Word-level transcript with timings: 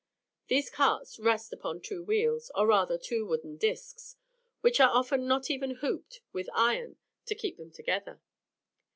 These 0.47 0.71
carts 0.71 1.19
rest 1.19 1.53
upon 1.53 1.79
two 1.79 2.01
wheels, 2.03 2.49
or 2.55 2.65
rather 2.65 2.97
two 2.97 3.23
wooden 3.23 3.57
disks, 3.57 4.15
which 4.61 4.79
are 4.79 4.89
often 4.89 5.27
not 5.27 5.51
even 5.51 5.75
hooped 5.75 6.21
with 6.33 6.49
iron 6.55 6.97
to 7.27 7.35
keep 7.35 7.57
them 7.57 7.69
together. 7.69 8.19